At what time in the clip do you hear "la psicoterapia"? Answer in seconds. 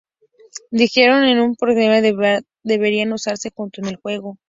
1.35-2.41